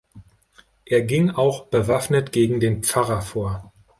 Er 0.83 1.03
ging 1.03 1.29
auch 1.29 1.67
bewaffnet 1.67 2.31
gegen 2.31 2.59
den 2.59 2.81
Pfarrer 2.81 3.21
vor. 3.21 3.71